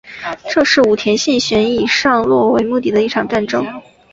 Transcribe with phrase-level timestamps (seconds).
[0.49, 3.63] 这是武田信玄以上洛为目的的一场战争。